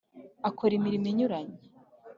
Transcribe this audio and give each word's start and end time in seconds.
Akora 0.49 0.73
imirimo 0.75 1.05
inyuranye. 1.13 1.59